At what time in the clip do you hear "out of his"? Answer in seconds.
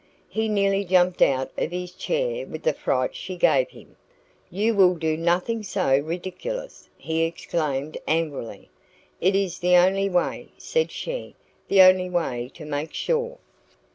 1.21-1.91